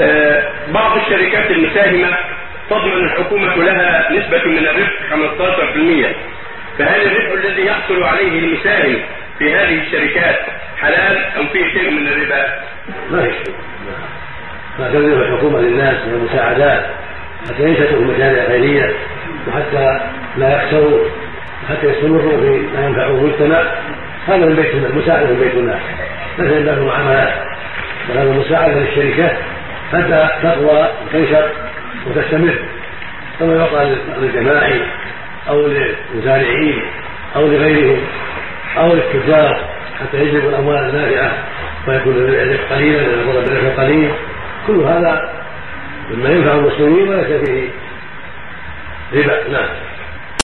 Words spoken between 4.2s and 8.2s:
من الربح 15% فهل الربح الذي يحصل